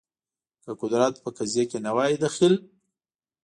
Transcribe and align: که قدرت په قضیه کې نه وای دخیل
که 0.63 0.71
قدرت 0.81 1.13
په 1.23 1.29
قضیه 1.37 1.63
کې 1.71 1.79
نه 1.85 1.91
وای 1.95 2.13
دخیل 2.23 2.55